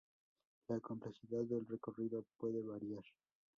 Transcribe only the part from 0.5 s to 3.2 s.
La complejidad del recorrido puede variar.